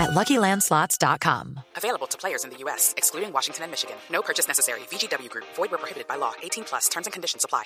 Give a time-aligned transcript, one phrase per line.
[0.00, 1.60] at LuckyLandSlots.com.
[1.76, 3.96] Available to players in the U.S., excluding Washington and Michigan.
[4.10, 4.80] No purchase necessary.
[4.90, 5.44] VGW Group.
[5.56, 6.32] Void where prohibited by law.
[6.42, 6.88] 18 plus.
[6.88, 7.64] Terms and conditions apply.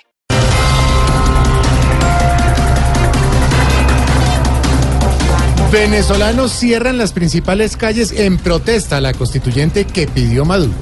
[5.71, 10.73] Venezolanos cierran las principales calles en protesta a la constituyente que pidió Maduro.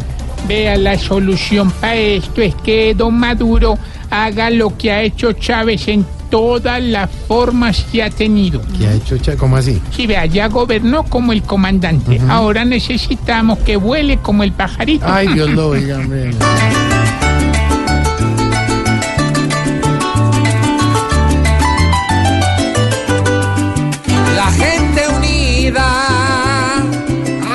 [0.48, 3.78] Vea, la solución para esto es que don Maduro
[4.10, 8.60] haga lo que ha hecho Chávez en todas las formas que ha tenido.
[8.76, 9.16] ¿Qué ha hecho?
[9.20, 9.80] Cha- ¿Cómo así?
[9.96, 12.20] Si vea, ya gobernó como el comandante.
[12.28, 15.06] Ahora necesitamos que vuele como el pajarito.
[15.08, 16.00] Ay, Dios lo oiga.
[24.36, 25.84] La gente unida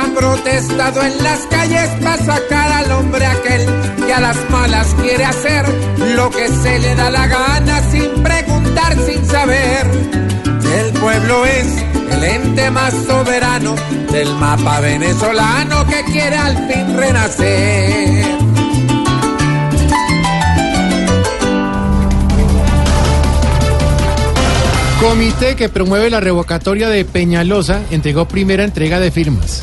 [0.00, 3.66] ha protestado en las calles para sacar al hombre aquel
[4.06, 5.64] que a las malas quiere hacer
[6.16, 7.77] lo que se le da la gana
[9.40, 11.68] El pueblo es
[12.10, 13.76] el ente más soberano
[14.10, 18.24] del mapa venezolano que quiere al fin renacer.
[25.00, 29.62] Comité que promueve la revocatoria de Peñalosa entregó primera entrega de firmas.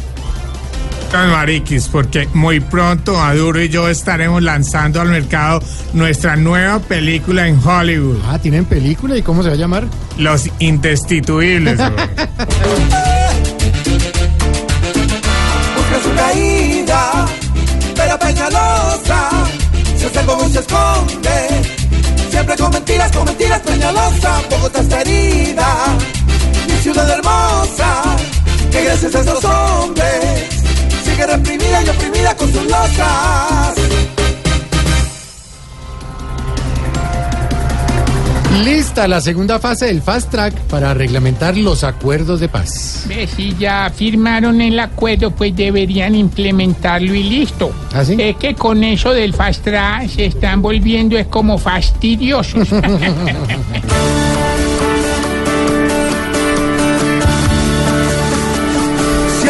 [1.16, 5.62] Tan mariquis, porque muy pronto Maduro y yo estaremos lanzando al mercado
[5.94, 9.16] nuestra nueva película en Hollywood, Ah, ¿tienen película?
[9.18, 9.86] ¿Y cómo se va a llamar?
[10.18, 11.78] Los Indestituibles.
[11.78, 11.94] busca
[16.04, 17.26] su caída,
[17.96, 19.30] pero Peñalosa,
[19.98, 21.48] si hace algo se esconde.
[22.30, 25.68] Siempre con mentiras, con mentiras, Peñalosa, Bogotá está herida,
[26.68, 28.18] mi ciudad hermosa,
[28.70, 29.24] que gracias a
[38.64, 43.06] Lista la segunda fase del Fast Track para reglamentar los acuerdos de paz.
[43.08, 47.72] Ve, si ya firmaron el acuerdo, pues deberían implementarlo y listo.
[47.94, 48.16] ¿Ah, sí?
[48.18, 52.70] Es que con eso del fast track se están volviendo es como fastidiosos.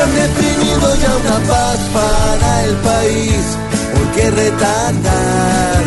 [0.06, 3.58] Se ha definido ya una paz para el país,
[3.94, 5.84] ¿por qué retardar?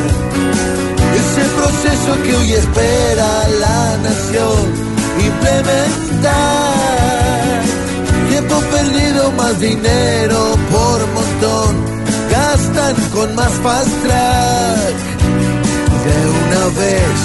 [1.14, 4.88] Ese proceso que hoy espera la nación
[5.24, 6.32] implementar.
[8.28, 11.76] Tiempo perdido, más dinero por montón,
[12.30, 14.96] gastan con más fast track.
[16.06, 17.18] De una vez,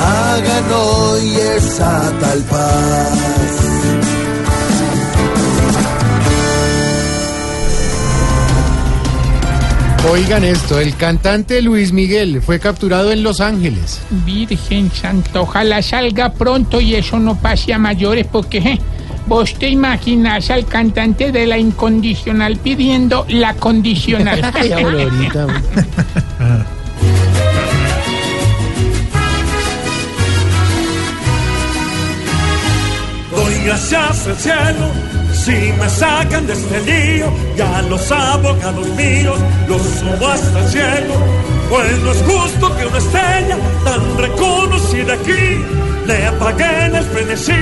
[0.00, 3.63] hagan hoy esa tal paz.
[10.10, 14.02] Oigan esto, el cantante Luis Miguel fue capturado en Los Ángeles.
[14.26, 18.78] Virgen Santa, ojalá salga pronto y eso no pase a mayores porque
[19.26, 24.50] vos te imaginas al cantante de la incondicional pidiendo la condicional.
[24.54, 25.56] Ay, Aurorita, güey.
[33.30, 39.38] Doy gracias al cielo si me sacan de este lío y a los abogados míos
[39.68, 39.73] los
[40.04, 41.14] subo hasta el cielo,
[41.68, 45.64] pues no es justo que una estrella tan reconocida aquí
[46.06, 47.52] le apaguen el frenesí,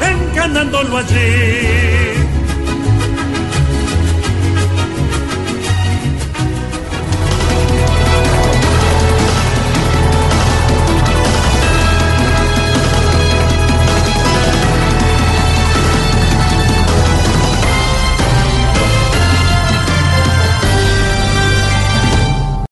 [0.00, 1.87] enganándolo allí.